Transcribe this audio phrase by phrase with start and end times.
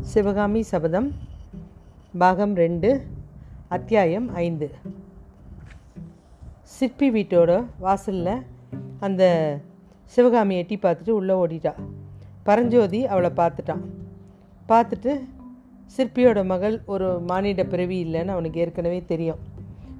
[0.00, 1.12] சிவகாமி சபதம்
[2.18, 3.06] பாகம் ரெண்டு
[3.68, 4.70] அத்தியாயம் ஐந்து.
[6.62, 8.42] சிற்பி வீட்டோட வாசலில்
[9.00, 9.56] அந்த
[10.04, 11.74] சிவகாமி எட்டி பார்த்துட்டு உள்ளே ஓடிட்டா.
[12.42, 13.80] பரஞ்சோதி அவளை பார்த்துட்டான்.
[14.68, 15.20] பார்த்துட்டு
[15.96, 19.38] சிற்பியோட மகள் ஒரு மானிட பிறவி இல்லைன்னு அவனுக்கு ஏற்கனவே தெரியும்.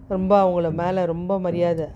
[0.08, 1.86] ரொம்ப அவங்கள மேலே ரொம்ப மரியாதை.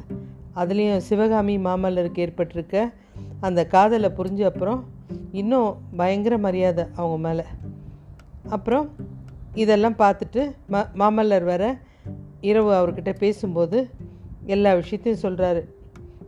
[0.57, 2.93] அதுலேயும் சிவகாமி மாமல்லருக்கு ஏற்பட்டிருக்க
[3.41, 4.84] அந்த காதலை புரிஞ்ச அப்புறம்
[5.33, 7.45] இன்னும் பயங்கர மரியாதை அவங்க மேலே.
[8.48, 8.95] அப்புறம்
[9.55, 11.78] இதெல்லாம் பார்த்துட்டு ம மாமல்லர் வர
[12.41, 13.91] இரவு அவர்கிட்ட பேசும்போது
[14.45, 15.64] எல்லா விஷயத்தையும் சொல்கிறாரு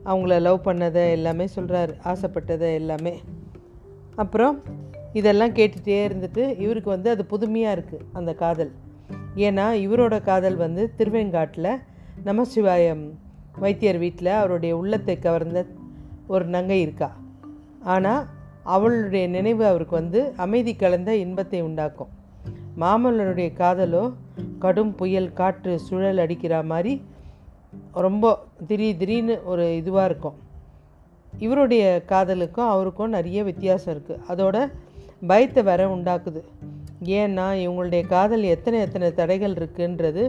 [0.04, 3.20] அவங்கள லவ் பண்ணதை எல்லாமே சொல்கிறாரு ஆசைப்பட்டதை எல்லாமே.
[4.14, 4.62] அப்புறம்
[5.12, 8.72] இதெல்லாம் கேட்டுகிட்டே இருந்துட்டு இவருக்கு வந்து அது புதுமையாக இருக்குது அந்த காதல்.
[9.36, 11.80] ஏன்னா இவரோட காதல் வந்து திருவெங்காட்டில்
[12.24, 13.10] நமசிவாயம்
[13.58, 15.66] வைத்தியர் வீட்டில் அவருடைய உள்ளத்தை கவர்ந்த
[16.26, 17.16] ஒரு நங்கை இருக்கா.
[17.80, 18.26] ஆனால்
[18.64, 22.08] அவளுடைய நினைவு அவருக்கு வந்து அமைதி கலந்த இன்பத்தை உண்டாக்கும்.
[22.80, 24.12] மாமல்லருடைய காதலோ
[24.58, 27.02] கடும் புயல் காற்று சுழல் அடிக்கிற மாதிரி
[27.92, 30.36] ரொம்ப திடீர் திடீர்னு ஒரு இதுவாக இருக்கும்.
[31.38, 34.56] இவருடைய காதலுக்கும் அவருக்கும் நிறைய வித்தியாசம் இருக்குது அதோட
[35.26, 36.40] பயத்தை வர உண்டாக்குது.
[37.04, 40.22] ஏன்னா இவங்களுடைய காதல் எத்தனை எத்தனை தடைகள் இருக்குன்றது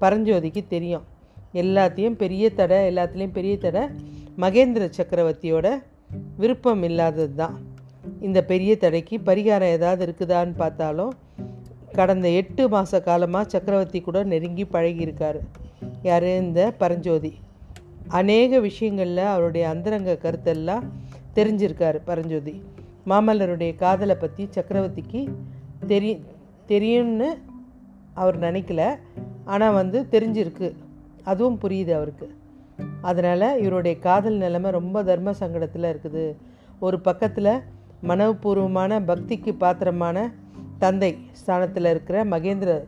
[0.00, 1.04] பரஞ்சோதிக்கு தெரியும்.
[1.52, 3.82] எல்லாத்தையும் பெரிய தடை எல்லாத்துலேயும் பெரிய தடை
[4.36, 5.66] மகேந்திர சக்கரவர்த்தியோட
[6.36, 7.56] விருப்பம் இல்லாதது தான்
[8.20, 11.12] இந்த பெரிய தடைக்கு பரிகாரம் ஏதாவது இருக்குதான்னு பார்த்தாலும்
[11.92, 15.40] கடந்த எட்டு மாத காலமாக சக்கரவர்த்தி கூட நெருங்கி பழகியிருக்காரு.
[16.02, 16.26] யார்?
[16.26, 17.34] இந்த பரஞ்சோதி.
[18.08, 20.82] அநேக விஷயங்களில் அவருடைய அந்தரங்க கருத்தெல்லாம்
[21.34, 22.62] தெரிஞ்சிருக்காரு பரஞ்சோதி.
[23.06, 25.28] மாமல்லருடைய காதலை பற்றி சக்கரவர்த்திக்கு
[25.86, 26.24] தெரி
[26.66, 27.38] தெரியும்னு
[28.14, 28.96] அவர் நினைக்கல.
[29.44, 30.74] ஆனால் வந்து தெரிஞ்சிருக்கு.
[31.24, 32.34] அதுவும் புரியுது அவருக்கு.
[33.00, 36.34] அதனால் இவருடைய காதல் நிலைமை ரொம்ப தர்ம சங்கடத்தில் இருக்குது.
[36.78, 37.60] ஒரு பக்கத்தில்
[38.02, 40.32] மனப்பூர்வமான பக்திக்கு பாத்திரமான
[40.78, 42.84] தந்தை ஸ்தானத்தில் இருக்கிற மகேந்திர.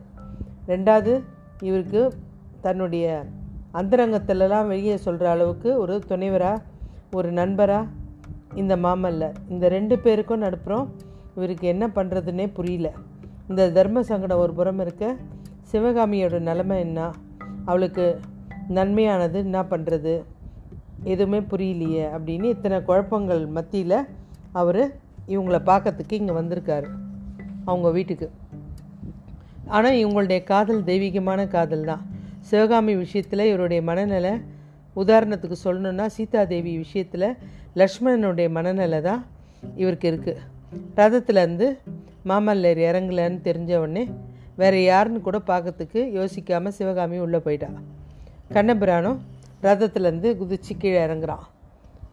[0.67, 1.21] ரெண்டாவது
[1.61, 2.13] இவருக்கு
[2.61, 3.25] தன்னுடைய
[3.73, 6.61] அந்தரங்கத்திலலாம் வெளியே சொல்கிற அளவுக்கு ஒரு துணைவராக
[7.11, 7.87] ஒரு நண்பராக
[8.55, 10.87] இந்த மாமல்லர் இந்த ரெண்டு பேருக்கும் நடுப்புறோம்
[11.35, 12.91] இவருக்கு என்ன பண்ணுறதுன்னே புரியல.
[13.49, 15.15] இந்த தர்ம சங்கடம் ஒரு புறம் இருக்க
[15.71, 17.11] சிவகாமியோட நிலைமை என்ன?
[17.65, 18.19] அவளுக்கு
[18.69, 20.23] நன்மையானது என்ன பண்ணுறது
[21.03, 24.07] எதுவுமே புரியலையே அப்படின்னு இத்தனை குழப்பங்கள் மத்தியில்
[24.51, 24.83] அவர்
[25.27, 26.87] இவங்கள பார்க்கறதுக்கு இங்கே வந்திருக்காரு.
[27.65, 28.29] அவங்க வீட்டுக்கு.
[29.67, 32.03] ஆனால் இவங்களுடைய காதல் தெய்வீகமான காதல் தான்.
[32.39, 34.33] சிவகாமி விஷயத்தில் இவருடைய மனநிலை
[34.95, 37.35] உதாரணத்துக்கு சொல்லணுன்னா சீதாதேவி விஷயத்தில்
[37.75, 39.25] லக்ஷ்மணனுடைய மனநிலை தான்
[39.75, 40.41] இவருக்கு இருக்குது
[40.97, 41.67] ரதத்துலேருந்து
[42.29, 44.03] மாமல்லர் இறங்கலன்னு தெரிஞ்ச உடனே
[44.55, 47.67] வேறு யாருன்னு கூட பார்க்கறதுக்கு யோசிக்காமல் சிவகாமி உள்ளே போயிட்டா.
[48.53, 49.19] கண்ணபிரானும்
[49.63, 51.45] ரதத்துலேருந்து குதிச்சு கீழே இறங்குறான்.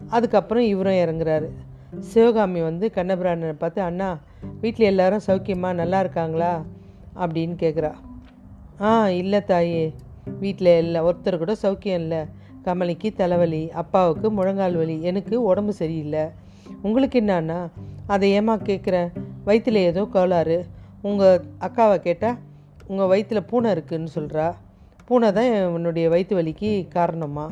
[0.08, 1.48] அதுக்கப்புறம் இவரும் இறங்குறாரு.
[2.10, 4.08] சிவகாமி வந்து கண்ணபிராணனை பார்த்து அண்ணா
[4.62, 6.52] வீட்டில் எல்லாரும் சௌக்கியமாக நல்லா இருக்காங்களா?
[7.22, 7.92] அப்படின்னு கேட்குறா
[8.82, 9.84] ஆ இல்லை தாயே.
[10.40, 12.20] வீட்டில் இல்லை ஒருத்தர் கூட சௌக்கியம் இல்லை.
[12.64, 16.24] கமலிக்கு தலைவலி அப்பாவுக்கு முழங்கால் வலி எனக்கு உடம்பு சரியில்லை.
[16.82, 17.58] உங்களுக்கு என்னன்னா
[18.06, 19.10] அதை ஏமா கேட்குறேன்
[19.46, 20.58] வயிற்றுல ஏதோ கோளாறு.
[21.02, 22.38] உங்கள் அக்காவை கேட்டால்
[22.88, 24.46] உங்கள் வயிற்றில் பூனை இருக்குதுன்னு சொல்கிறா
[25.08, 27.44] பூனை தான் என்னுடைய வயிற்று வலிக்கு காரணமா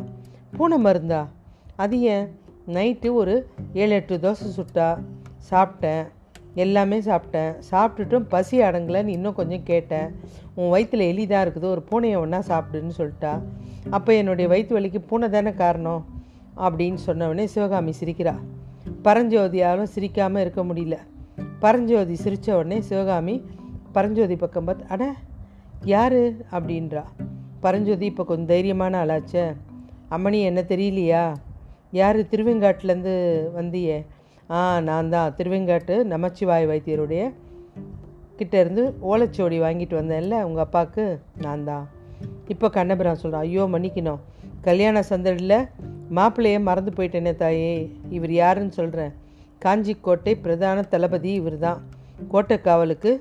[0.56, 1.21] பூனை மருந்தா?
[1.76, 2.26] அது ஏன்?
[2.66, 4.98] நைட்டு ஒரு ஏழு எட்டு தோசை சுட்டா
[5.50, 6.06] சாப்பிட்டேன்.
[6.54, 7.54] எல்லாமே சாப்பிட்டேன்.
[7.70, 10.14] சாப்பிட்டுட்டும் பசி அடங்கலைன்னு இன்னும் கொஞ்சம் கேட்டேன்.
[10.54, 13.42] உன் வயிற்றில் எலி தான் இருக்குது ஒரு பூனையை ஒன்றா சாப்பிடுன்னு சொல்லிட்டா.
[13.91, 16.06] அப்போ என்னுடைய வயிற்று வலிக்கு பூனை தானே காரணம்?
[16.56, 18.34] அப்படின்னு சொன்னவொடனே சிவகாமி சிரிக்கிறா.
[19.04, 20.96] பரஞ்சோதியாலும் சிரிக்காமல் இருக்க முடியல.
[21.58, 23.44] பரஞ்சோதி சிரித்த உடனே சிவகாமி
[23.92, 25.14] பரஞ்சோதி பக்கம் பார்த்து அட
[25.84, 26.20] யார்?
[26.52, 27.02] அப்படின்றா.
[27.60, 29.54] பரஞ்சோதி இப்போ கொஞ்சம் தைரியமான ஆளாச்சே.
[30.10, 31.34] அம்மணி என்ன தெரியலையா?
[31.99, 32.19] யார்?
[32.31, 33.15] திருவெங்காட்டிலேருந்து
[33.56, 33.97] வந்தியே.
[34.50, 35.34] ஆ நான் தான்.
[35.38, 37.22] திருவெங்காட்டு நமச்சிவாய் வைத்தியருடைய
[38.38, 41.05] கிட்டேருந்து ஓலைச்சோடி வாங்கிட்டு வந்தேன்ல உங்கள் அப்பாவுக்கு
[41.41, 41.84] நான் தான்.
[42.53, 44.22] இப்போ கண்ணபிரான் சொல்கிறான் ஐயோ மன்னிக்கணும்.
[44.60, 45.59] கல்யாண சந்தடியில்
[46.16, 47.75] மாப்பிள்ளையே மறந்து போயிட்டேனே தாயே.
[48.16, 49.12] இவர் யாருன்னு சொல்கிறேன்
[49.64, 51.81] காஞ்சிக்கோட்டை பிரதான தளபதி இவர் தான்.
[52.32, 53.12] கோட்டை காவலுக்கு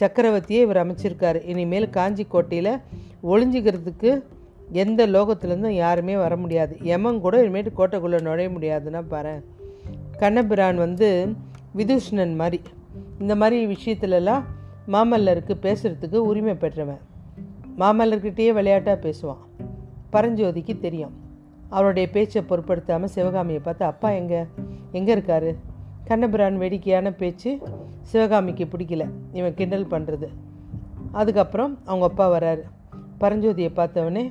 [0.00, 1.38] சக்கரவர்த்தியே இவர் அமைச்சிருக்கார்.
[1.52, 2.72] இனிமேல் காஞ்சி கோட்டையில்
[3.32, 4.10] ஒளிஞ்சிக்கிறதுக்கு
[4.72, 6.76] எந்த லோகத்துலேருந்தும் யாருமே வர முடியாது.
[6.80, 9.44] யமன் கூட இனிமேட்டு கோட்டைக்குள்ளே நுழைய முடியாதுன்னா பாரு
[10.18, 11.08] கண்ணபிரான் வந்து
[11.76, 12.60] விதுஷ்ணன் மாதிரி.
[13.18, 14.42] இந்த மாதிரி விஷயத்துலலாம்
[14.88, 17.00] மாமல்லருக்கு பேசுகிறதுக்கு உரிமை பெற்றவன்.
[17.78, 19.42] மாமல்லர்கிட்டயே விளையாட்டாக பேசுவான்.
[20.12, 21.12] பரஞ்சோதிக்கு தெரியும்.
[21.68, 24.40] அவருடைய பேச்சை பொருட்படுத்தாமல் சிவகாமியை பார்த்து அப்பா எங்கே?
[24.92, 25.56] எங்கே இருக்காரு?
[26.04, 27.50] கண்ணபிரான் வேடிக்கையான பேச்சு
[28.00, 29.04] சிவகாமிக்கு பிடிக்கல.
[29.32, 30.28] இவன் கிண்டல் பண்ணுறது
[31.12, 32.62] அதுக்கப்புறம் அவங்க அப்பா வராரு
[33.20, 34.24] பரஞ்சோதியை பார்த்தவொடனே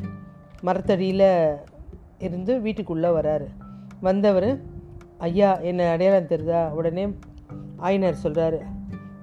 [0.61, 1.55] மரத்தடியில்
[2.19, 3.47] இருந்து வீட்டுக்குள்ளே வராரு.
[4.01, 4.61] வந்தவர்
[5.17, 6.69] ஐயா என்ன அடையாளம் தெரியுதா?
[6.69, 7.15] உடனே
[7.77, 8.59] ஆயினார் சொல்கிறாரு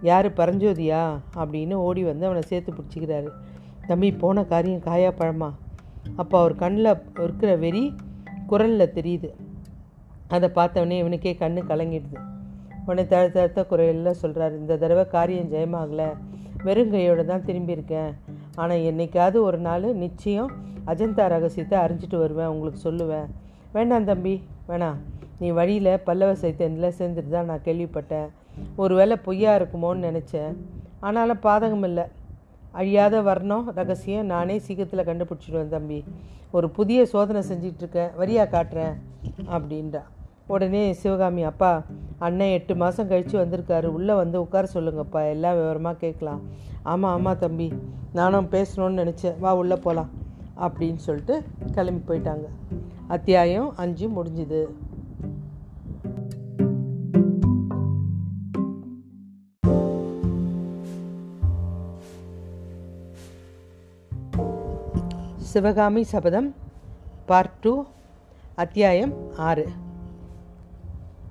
[0.02, 1.18] யார் பரஞ்சோதியா?
[1.36, 3.28] அப்படின்னு ஓடி வந்து அவனை சேர்த்து பிடிச்சிக்கிறாரு.
[3.86, 5.50] தம்பி போன காரியம் காயா பழமா?
[6.16, 7.94] அப்போ அவர் கண்ணில் இருக்கிற வெறி
[8.46, 9.30] குரலில் தெரியுது.
[10.28, 12.18] அதை பார்த்தவொடனே இவனுக்கே கண்ணு கலங்கிடுது.
[12.86, 16.16] உடனே தழு தழுத்த குரலில் சொல்கிறாரு இந்த தடவை காரியம் ஜெயமாகலை.
[16.64, 18.14] வெறுங்கையோடு தான் திரும்பியிருக்கேன்
[18.54, 20.50] ஆனால் என்னைக்காவது ஒரு நாள் நிச்சயம்
[20.90, 23.28] அஜந்தா ரகசியத்தை அறிஞ்சிட்டு வருவேன் உங்களுக்கு சொல்லுவேன்.
[23.72, 24.34] வேண்டாம் தம்பி
[24.68, 24.98] வேணாம்.
[25.40, 28.28] நீ வழியில் பல்லவ சைத்தனில் சேர்ந்துட்டு தான் நான் கேள்விப்பட்டேன்.
[28.76, 30.52] ஒருவேளை பொய்யா இருக்குமோன்னு நினச்சேன்.
[31.00, 32.04] ஆனாலும் பாதகம் இல்லை.
[32.72, 36.04] அழியாத வர்ணம் ரகசியம் நானே சீக்கிரத்தில் கண்டுபிடிச்சிடுவேன் தம்பி.
[36.50, 38.10] ஒரு புதிய சோதனை செஞ்சிட்ருக்கேன்.
[38.20, 38.94] வரியா காட்டுறேன்
[39.54, 40.02] அப்படின்றா.
[40.46, 41.82] உடனே சிவகாமி அப்பா
[42.18, 43.84] அண்ணன் எட்டு மாதம் கழித்து வந்திருக்காரு.
[43.84, 45.20] உள்ளே வந்து உட்கார சொல்லுங்கப்பா.
[45.34, 46.40] எல்லாம் விவரமாக கேட்கலாம்.
[46.82, 47.68] ஆமாம் ஆமாம் தம்பி.
[48.12, 49.38] நானும் பேசணும்னு நினச்சேன்.
[49.38, 50.10] வா உள்ளே போகலாம்
[50.60, 52.46] அப்படின்னு சொல்லிட்டு கிளம்பி போயிட்டாங்க.
[53.06, 54.62] அத்தியாயம் அஞ்சு முடிஞ்சுது.
[65.36, 66.54] சிவகாமி சபதம்
[67.26, 67.84] பார்ட் டூ
[68.54, 69.66] அத்தியாயம் ஆறு.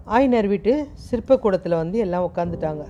[0.05, 2.83] ஆயினர் வீட்டு சிற்பக்கூடத்தில் வந்து எல்லாம் உட்காந்துட்டாங்க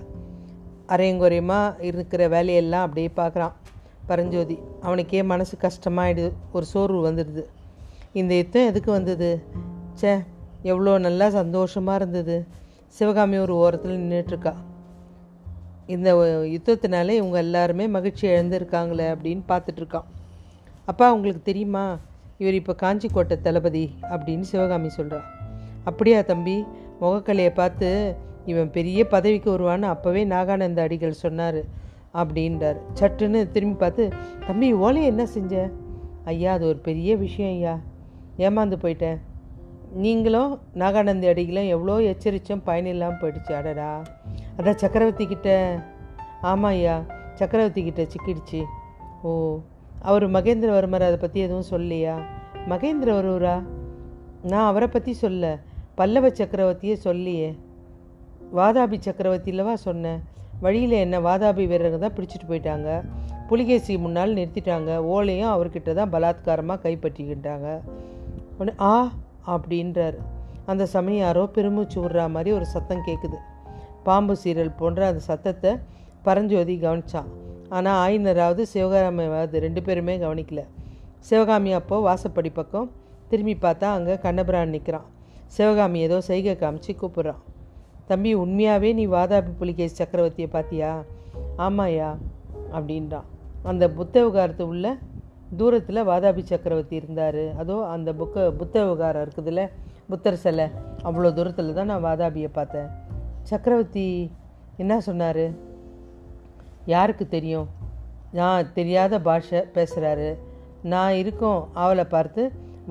[0.88, 3.52] அரையங்குறையமாக இருக்கிற வேலையெல்லாம் அப்படியே பார்க்குறான்
[4.10, 7.44] பரஞ்சோதி அவனுக்கே மனசு கஷ்டமாயிடுது ஒரு சோர்வு வந்துடுது.
[8.20, 9.30] இந்த யுத்தம் எதுக்கு வந்தது?
[10.00, 10.12] ச்சே
[10.62, 12.36] எவ்வளோ நல்லா சந்தோஷமாக இருந்தது.
[12.96, 14.54] சிவகாமி ஒரு ஓரத்தில் நின்றுட்டுருக்கா
[15.94, 16.08] இந்த
[16.54, 20.08] யுத்தத்தினால இவங்க எல்லாருமே மகிழ்ச்சி இழந்திருக்காங்களே அப்படின்னு பார்த்துட்ருக்கான்
[20.88, 21.84] அப்பா உங்களுக்கு தெரியுமா?
[22.42, 25.20] இவர் இப்போ காஞ்சிக்கோட்டை தளபதி அப்படின்னு சிவகாமி சொல்கிறா
[25.84, 26.56] அப்படியா தம்பி
[27.00, 27.88] முகக்கலையை பார்த்து
[28.50, 31.60] இவன் பெரிய பதவிக்கு வருவான்னு அப்போவே நாகானந்த அடிகள் சொன்னார்.
[32.14, 32.76] அப்படின்றார்.
[33.00, 34.12] சட்டுன்னு திரும்பி பார்த்து
[34.46, 35.70] தம்பி ஓலையை என்ன செஞ்ச?
[36.24, 37.78] ஐயா அது ஒரு பெரிய விஷயம் ஐயா.
[38.36, 39.18] ஏமாந்து போயிட்டேன்.
[39.92, 43.52] நீங்களும் நாகானந்தி அடிகளும் எவ்வளோ எச்சரிச்சும் பயனில்லாமல் போயிடுச்சு.
[43.52, 44.02] அடடா.
[44.58, 45.78] அதான் சக்கரவர்த்தி கிட்ட.
[46.40, 47.04] ஆமாம் ஐயா.
[47.34, 48.64] சக்கரவர்த்தி கிட்ட சிக்கிடுச்சு.
[49.22, 49.58] ஓ
[50.02, 52.14] அவர் மகேந்திரவர்மர் அதை பற்றி எதுவும் சொல்லலையா?
[52.68, 53.62] மகேந்திரவர்மரா
[54.42, 55.58] நான் அவரை பற்றி சொல்ல.
[55.94, 57.58] பல்லவ சக்கரவர்த்தியே சொல்லியே.
[58.56, 60.20] வாதாபி சக்கரவர்த்தியிலவா சொன்னேன்.
[60.64, 62.88] வழியில் என்ன வாதாபி வீரர்கள் தான் பிடிச்சிட்டு போயிட்டாங்க.
[63.50, 64.90] புலிகேசி முன்னால் நிறுத்திட்டாங்க.
[65.14, 67.68] ஓலையும் அவர்கிட்ட தான் பலாத்காரமாக கைப்பற்றிக்கிட்டாங்க.
[68.60, 68.94] ஒன்று ஆ
[69.54, 70.18] அப்படின்றார்.
[70.70, 73.38] அந்த சமயம் யாரோ பெருமூச்சு விடுற மாதிரி ஒரு சத்தம் கேட்குது
[74.06, 75.70] பாம்பு சீரல் போன்ற அந்த சத்தத்தை
[76.26, 77.30] பரஞ்சோதி கவனிச்சான்
[77.76, 80.60] ஆனால் ஆயினராவது சிவகாமியாவது ரெண்டு பேருமே கவனிக்கல.
[81.28, 82.88] சிவகாமி அப்போ வாசப்படி பக்கம்
[83.30, 85.06] திரும்பி பார்த்தா அங்கே கண்ணபிரான் நிற்கிறான்
[85.56, 87.40] சிவகாமி ஏதோ செய்கை காமிச்சு கூப்பிட்றான்.
[88.08, 90.90] தம்பி உண்மையாகவே நீ வாதாபி புலிகேஷ் சக்கரவர்த்தியை பார்த்தியா
[91.66, 92.10] ஆமாயா
[92.76, 93.26] அப்படின்றான்
[93.70, 94.86] அந்த புத்த விகாரத்து உள்ள
[95.58, 97.42] தூரத்தில் வாதாபி சக்கரவர்த்தி இருந்தார்.
[97.60, 99.62] அதோ அந்த புக்க புத்த விகாரம் இருக்குதுல்ல
[100.10, 100.66] புத்தர் சிலை
[101.08, 102.88] அவ்வளோ தூரத்தில் தான் நான் வாதாபியை பார்த்தேன்.
[103.50, 104.06] சக்கரவர்த்தி
[104.82, 105.44] என்ன சொன்னார்?
[106.94, 107.68] யாருக்கு தெரியும்?
[108.38, 110.30] நான் தெரியாத பாஷை பேசுகிறாரு
[110.92, 112.42] நான் இருக்கோம் அவளை பார்த்து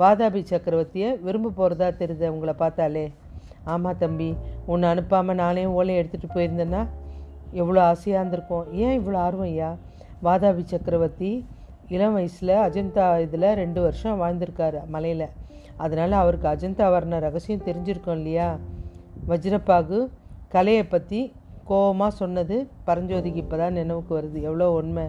[0.03, 3.05] வாதாபி சக்கரவர்த்தியை விரும்ப போகிறதா தெரியுது உங்களை பார்த்தாலே.
[3.73, 4.29] ஆமாம் தம்பி
[4.71, 6.81] உன்னை அனுப்பாமல் நானே ஓலை எடுத்துகிட்டு போயிருந்தேன்னா
[7.61, 8.65] எவ்வளோ ஆசையாக இருந்திருக்கும்.
[8.83, 9.69] ஏன் இவ்வளோ ஆர்வம் ஐயா?
[10.25, 11.31] வாதாபி சக்கரவர்த்தி
[11.95, 15.27] இளம் வயசில் அஜந்தா இதில் ரெண்டு வருஷம் வாழ்ந்திருக்காரு மலையில்.
[15.83, 18.49] அதனால் அவருக்கு அஜந்தா வர்ண ரகசியம் தெரிஞ்சிருக்கோம் இல்லையா?
[19.29, 19.99] வஜ்ரப்பாகு
[20.55, 21.21] கலையை பற்றி
[21.69, 22.57] கோபமாக சொன்னது
[22.87, 24.37] பரஞ்சோதிக்கு இப்போ தான் நினைவுக்கு வருது.
[24.49, 25.05] எவ்வளோ உண்மை.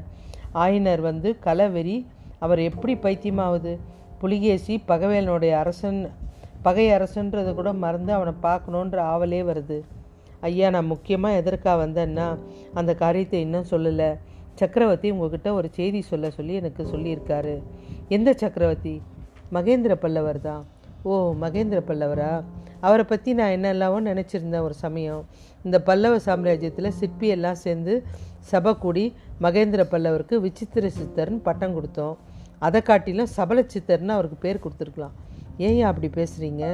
[0.62, 1.96] ஆயினர் வந்து கலை வெறி
[2.44, 3.72] அவர் எப்படி பைத்தியமாகுது
[4.22, 5.98] புலிகேசி பகவேலனுடைய அரசன்
[6.62, 9.78] பகை அரசன்றதை கூட மறந்து அவனை பார்க்கணுன்ற ஆவலே வருது.
[10.48, 12.26] ஐயா நான் முக்கியமாக எதற்காக வந்தேன்னா
[12.74, 14.10] அந்த காரியத்தை இன்னும் சொல்லலை.
[14.60, 17.54] சக்கரவர்த்தி உங்ககிட்ட ஒரு செய்தி சொல்ல சொல்லி எனக்கு சொல்லியிருக்காரு.
[18.16, 18.94] எந்த சக்கரவர்த்தி?
[19.56, 20.62] மகேந்திர பல்லவர் தான்.
[21.02, 21.12] ஓ
[21.42, 22.32] மகேந்திர பல்லவரா?
[22.80, 25.22] அவரை பற்றி நான் என்னெல்லாமோ நினச்சிருந்தேன் ஒரு சமயம்.
[25.64, 27.94] இந்த பல்லவ சாம்ராஜ்யத்தில் சிற்பியெல்லாம் சேர்ந்து
[28.50, 29.04] சபை கூடி
[29.44, 32.16] மகேந்திர பல்லவருக்கு விசித்திர சித்தர்னு பட்டம் கொடுத்தோம்.
[32.66, 35.16] அதை காட்டிலும் சபல சித்தர்னு அவருக்கு பேர் கொடுத்துருக்கலாம்.
[35.66, 36.64] ஏன் அப்படி பேசுகிறீங்க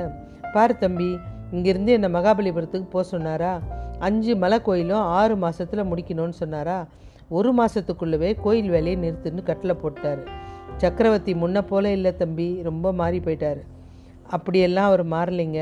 [0.55, 1.09] பாரு தம்பி
[1.55, 3.53] இங்கேருந்து என்னை மகாபலிபுரத்துக்கு போக சொன்னாரா?
[3.99, 6.79] அஞ்சு மலை கோயிலும் ஆறு மாதத்தில் முடிக்கணும்னு சொன்னாரா?
[7.37, 10.23] ஒரு மாதத்துக்குள்ளவே கோயில் வேலையை நிறுத்துன்னு கட்டில் போட்டார்
[10.83, 13.61] சக்கரவர்த்தி முன்ன போல இல்லை தம்பி ரொம்ப மாறி போயிட்டார்.
[14.37, 15.61] அப்படியெல்லாம் அவர் மாறலைங்க.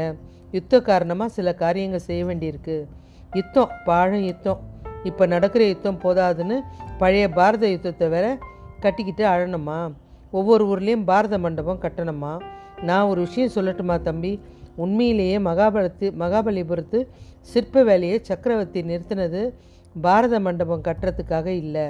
[0.56, 2.76] யுத்த காரணமாக சில காரியங்கள் செய்ய வேண்டியிருக்கு.
[3.38, 4.60] யுத்தம் பாழும் யுத்தம்.
[5.10, 6.56] இப்போ நடக்கிற யுத்தம் போதாதுன்னு
[6.98, 8.26] பழைய பாரத யுத்தத்தை வேற
[8.84, 9.78] கட்டிக்கிட்டு அழணுமா
[10.30, 12.32] ஒவ்வொரு ஊர்லேயும் பாரத மண்டபம் கட்டணுமா?
[12.82, 14.40] நான் ஒரு விஷயம் சொல்லட்டுமா தம்பி?
[14.76, 17.06] உண்மையிலேயே மகாபலத்து மகாபலிபுரத்து
[17.40, 19.52] சிற்ப வேலையை சக்கரவர்த்தி நிறுத்தினது
[20.00, 21.86] பாரத மண்டபம் கட்டுறதுக்காக இல்லை.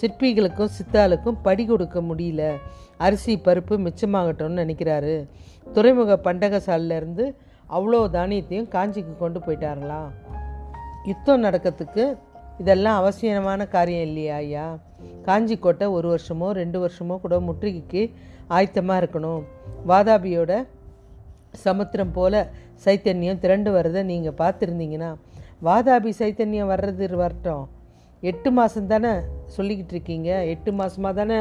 [0.00, 2.52] சிற்பிகளுக்கும் சித்தாளுக்கும் படி கொடுக்க முடியல.
[2.96, 5.28] அரிசி பருப்பு மிச்சமாகட்டும்னு நினைக்கிறாரு.
[5.72, 7.34] துறைமுக பண்டகசாலிலேருந்து
[7.70, 10.08] அவ்வளோ தானியத்தையும் காஞ்சிக்கு கொண்டு போயிட்டாங்களாம்
[11.04, 12.04] யுத்தம் நடக்கிறதுக்கு
[12.62, 14.66] இதெல்லாம் அவசியமான காரியம் இல்லையா ஐயா.
[15.26, 18.02] காஞ்சிக்கோட்டை ஒரு வருஷமோ ரெண்டு வருஷமோ கூட முற்றுகைக்கு
[18.56, 19.42] ஆயத்தமாக இருக்கணும்.
[19.90, 20.52] வாதாபியோட
[21.64, 22.34] சமுத்திரம் போல
[22.84, 25.10] சைத்தன்யம் திரண்டு வர்றதை நீங்கள் பார்த்துருந்தீங்கன்னா
[25.66, 27.64] வாதாபி சைத்தன்யம் வர்றது வரட்டும்.
[28.30, 29.12] எட்டு மாதம் தானே
[29.56, 30.30] சொல்லிக்கிட்டு இருக்கீங்க.
[30.52, 31.38] எட்டு மாதமாக தானே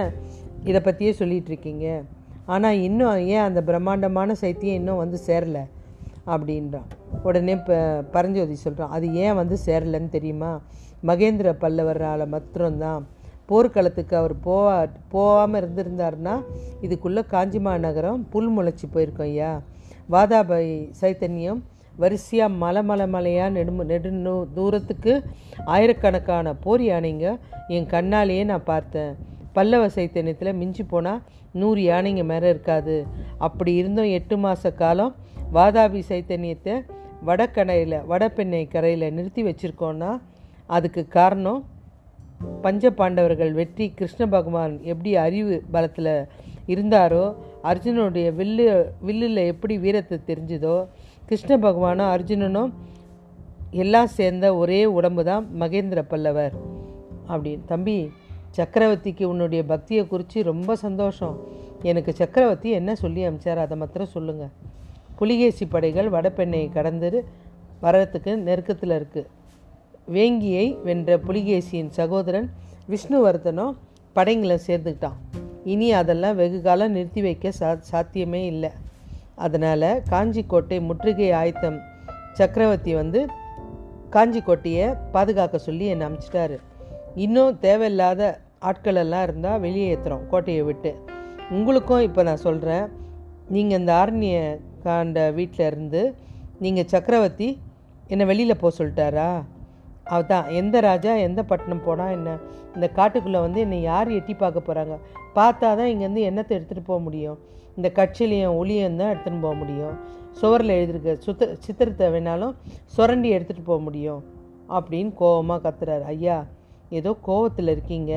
[0.69, 1.85] இதை பற்றியே சொல்லிகிட்டு இருக்கீங்க.
[2.53, 5.63] ஆனால் இன்னும் ஏன் அந்த பிரம்மாண்டமான சைத்தியம் இன்னும் வந்து சேரலை?
[6.33, 6.87] அப்படின்றான்.
[7.27, 7.77] உடனே இப்போ
[8.15, 10.51] பரஞ்சோதி சொல்கிறான் அது ஏன் வந்து சேரலைன்னு தெரியுமா?
[11.09, 13.03] மகேந்திர பல்லவரால் மாத்திரம்தான்.
[13.49, 14.75] போர்க்களத்துக்கு அவர் போவா
[15.13, 16.35] போகாமல் இருந்திருந்தாருன்னா
[16.85, 19.51] இதுக்குள்ளே காஞ்சிமா நகரம் புல் முளைச்சி போயிருக்கோம் ஐயா.
[20.13, 21.61] வாதாபாய் சைத்தன்யம்
[22.01, 24.09] வரிசையாக மலை மலை மலையாக நெடு நெடு
[24.57, 25.13] தூரத்துக்கு
[25.75, 27.25] ஆயிரக்கணக்கான போர் யானைங்க
[27.75, 29.13] என் கண்ணாலேயே நான் பார்த்தேன்.
[29.55, 31.23] பல்லவ சைத்தன்யத்தில் மிஞ்சி போனால்
[31.59, 32.97] நூறு யானைங்க மேலே இருக்காது.
[33.45, 35.15] அப்படி இருந்தும் எட்டு மாத காலம்
[35.55, 36.73] வாதாபி சைத்தன்யத்தை
[37.25, 40.11] வடக்கரையில் வடபெண்ணை கரையில் நிறுத்தி வச்சுருக்கோன்னா
[40.67, 41.61] அதுக்கு காரணம்
[42.61, 46.11] பஞ்ச பாண்டவர்கள் வெற்றி கிருஷ்ண பகவான் எப்படி அறிவு பலத்தில்
[46.67, 47.23] இருந்தாரோ
[47.63, 48.65] அர்ஜுனனுடைய வில்லு
[49.01, 50.75] வில்லில் எப்படி வீரத்தை தெரிஞ்சுதோ
[51.25, 52.71] கிருஷ்ண பகவானும் அர்ஜுனனும்
[53.83, 56.53] எல்லாம் சேர்ந்த ஒரே உடம்பு தான் மகேந்திர பல்லவர்.
[57.29, 57.97] அப்படின்னு தம்பி
[58.57, 61.35] சக்கரவர்த்திக்கு உன்னுடைய பக்தியை குறித்து ரொம்ப சந்தோஷம்.
[61.83, 64.53] எனக்கு சக்கரவர்த்தி என்ன சொல்லி அமிச்சார் அதை மாத்திரம் சொல்லுங்கள்
[65.19, 67.25] புலிகேசி படைகள் வடபெண்ணையை கடந்து
[67.81, 69.29] வரத்துக்கு நெருக்கத்தில் இருக்குது
[70.15, 72.47] வேங்கியை வென்ற புலிகேசியின் சகோதரன்
[72.89, 73.73] விஷ்ணுவர்தனும்
[74.15, 75.17] படைங்களை சேர்ந்துக்கிட்டான்
[75.63, 78.69] இனி அதெல்லாம் வெகு காலம் நிறுத்தி வைக்க சா சாத்தியமே இல்லை.
[79.45, 81.77] அதனால் காஞ்சிக்கோட்டை முற்றுகை ஆயத்தம்
[82.33, 83.19] சக்கரவர்த்தி வந்து
[84.15, 86.57] காஞ்சிக்கோட்டையை பாதுகாக்க சொல்லி என்னை அனுப்பிச்சிட்டாரு
[87.15, 88.21] இன்னும் தேவையில்லாத
[88.61, 90.93] ஆட்களெல்லாம் இருந்தால் வெளியே ஏற்றுறோம் கோட்டையை விட்டு.
[91.49, 92.85] உங்களுக்கும் இப்போ நான் சொல்கிறேன்
[93.55, 94.43] நீங்கள் இந்த ஆரணியை
[94.85, 96.01] காண்ட வீட்டில் இருந்து
[96.63, 97.49] நீங்கள் சக்கரவர்த்தி
[98.11, 99.29] என்னை வெளியில் போக சொல்லிட்டாரா?
[100.13, 102.37] அவதான் எந்த ராஜா எந்த பட்டணம் போனால் என்ன?
[102.75, 104.95] இந்த காட்டுக்குள்ளே வந்து என்னை யார் எட்டி பார்க்க போகிறாங்க
[105.37, 107.37] பார்த்தா தான் இங்கேருந்து எண்ணத்தை எடுத்துகிட்டு போக முடியும்?
[107.75, 109.95] இந்த கட்சிலையும் ஒளியும் தான் எடுத்துகிட்டு போக முடியும்?
[110.39, 112.53] சுவரில் எழுதிருக்க சுத்த சித்திரத்தை வேணாலும்
[112.95, 114.21] சுரண்டி எடுத்துகிட்டு போக முடியும்?
[114.77, 116.05] அப்படின்னு கோபமாக கத்துறாரு.
[116.13, 116.37] ஐயா
[116.89, 118.13] ஏதோ கோவத்தில் இருக்கீங்க.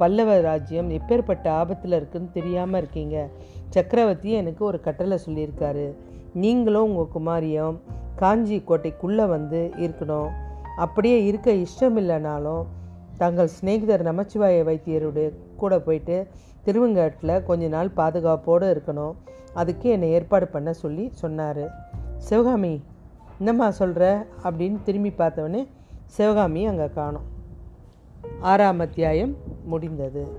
[0.00, 3.16] பல்லவ ராஜ்யம் எப்பேற்பட்ட ஆபத்தில் இருக்குன்னு தெரியாமல் இருக்கீங்க.
[3.74, 5.86] சக்கரவர்த்தி எனக்கு ஒரு கட்டளை சொல்லியிருக்காரு.
[6.42, 7.76] நீங்களும் உங்கள் குமாரியும்
[8.20, 10.28] காஞ்சி கோட்டைக்குள்ளே வந்து இருக்கணும்.
[10.84, 12.62] அப்படியே இருக்க இஷ்டம் இல்லைனாலும்
[13.22, 16.16] தங்கள் சிநேகிதர் நமச்சிவாய வைத்தியருடைய கூட போயிட்டு
[16.64, 19.14] திருவங்காட்டில் கொஞ்ச நாள் பாதுகாப்போடு இருக்கணும்.
[19.60, 21.64] அதுக்கு என்னை ஏற்பாடு பண்ண சொல்லி சொன்னார்.
[22.28, 22.74] சிவகாமி
[23.38, 24.04] என்னம்மா சொல்கிற
[24.42, 25.62] அப்படின்னு திரும்பி பார்த்தவொடனே
[26.16, 27.26] சிவகாமி அங்கே காணும்.
[28.40, 30.36] ஆறாம் அத்தியாயம் முடிந்தது.